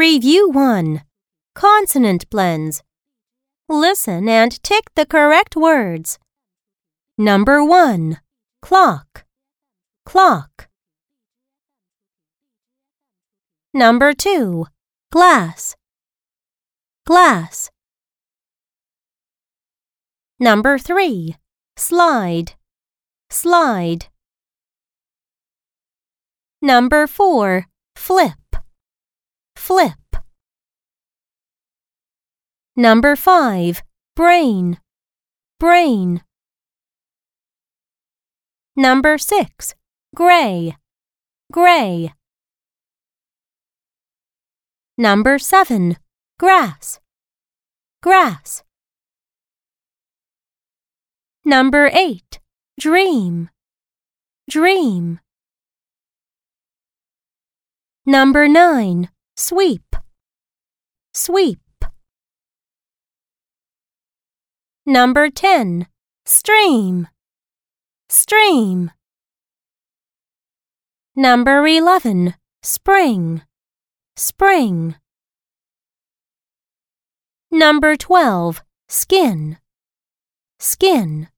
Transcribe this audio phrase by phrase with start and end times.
[0.00, 1.02] Review 1.
[1.54, 2.82] Consonant blends.
[3.68, 6.18] Listen and tick the correct words.
[7.18, 8.18] Number 1.
[8.62, 9.26] Clock.
[10.06, 10.70] Clock.
[13.74, 14.64] Number 2.
[15.12, 15.76] Glass.
[17.04, 17.70] Glass.
[20.38, 21.36] Number 3.
[21.76, 22.54] Slide.
[23.28, 24.06] Slide.
[26.62, 27.66] Number 4.
[27.96, 28.49] Flip.
[29.60, 30.16] Flip.
[32.76, 33.82] Number 5.
[34.16, 34.78] Brain.
[35.60, 36.22] Brain.
[38.74, 39.74] Number 6.
[40.16, 40.76] Gray.
[41.52, 42.14] Gray.
[44.96, 45.98] Number 7.
[46.38, 46.98] Grass.
[48.02, 48.64] Grass.
[51.44, 52.40] Number 8.
[52.80, 53.50] Dream.
[54.48, 55.20] Dream.
[58.06, 59.10] Number 9.
[59.40, 59.96] Sweep.
[61.14, 61.60] Sweep.
[64.84, 65.86] Number 10.
[66.26, 67.08] Stream.
[68.10, 68.90] Stream.
[71.16, 72.34] Number 11.
[72.62, 73.40] Spring.
[74.14, 74.96] Spring.
[77.50, 78.62] Number 12.
[78.88, 79.56] Skin.
[80.58, 81.28] Skin.